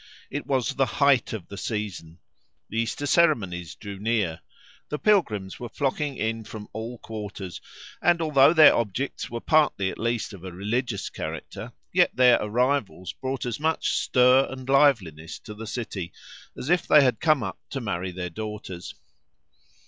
It 0.31 0.47
was 0.47 0.73
the 0.73 0.87
"height 0.97 1.31
of 1.31 1.47
the 1.47 1.59
season." 1.59 2.17
The 2.69 2.79
Easter 2.79 3.05
ceremonies 3.05 3.75
drew 3.75 3.99
near. 3.99 4.39
The 4.89 4.97
pilgrims 4.97 5.59
were 5.59 5.69
flocking 5.69 6.17
in 6.17 6.43
from 6.43 6.69
all 6.73 6.97
quarters; 6.97 7.61
and 8.01 8.19
although 8.19 8.51
their 8.51 8.73
objects 8.75 9.29
were 9.29 9.39
partly 9.41 9.91
at 9.91 9.99
least 9.99 10.33
of 10.33 10.43
a 10.43 10.51
religious 10.51 11.11
character, 11.11 11.71
yet 11.93 12.15
their 12.15 12.41
"arrivals" 12.41 13.13
brought 13.13 13.45
as 13.45 13.59
much 13.59 13.91
stir 13.91 14.47
and 14.49 14.67
liveliness 14.67 15.37
to 15.43 15.53
the 15.53 15.67
city 15.67 16.13
as 16.57 16.71
if 16.71 16.87
they 16.87 17.03
had 17.03 17.19
come 17.19 17.43
up 17.43 17.59
to 17.69 17.79
marry 17.79 18.11
their 18.11 18.31
daughters. 18.31 18.95